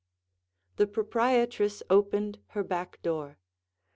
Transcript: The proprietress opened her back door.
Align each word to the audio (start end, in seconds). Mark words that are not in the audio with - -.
The 0.77 0.87
proprietress 0.87 1.83
opened 1.87 2.39
her 2.47 2.63
back 2.63 2.99
door. 3.03 3.37